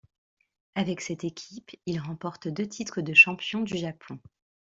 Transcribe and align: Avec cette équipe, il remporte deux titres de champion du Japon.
Avec 0.73 0.99
cette 0.99 1.23
équipe, 1.23 1.75
il 1.85 1.99
remporte 1.99 2.47
deux 2.47 2.65
titres 2.67 3.01
de 3.01 3.13
champion 3.13 3.61
du 3.61 3.77
Japon. 3.77 4.19